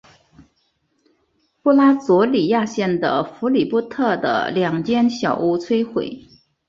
[1.61, 6.25] 布拉佐里亚县的弗里波特的两间小屋摧毁。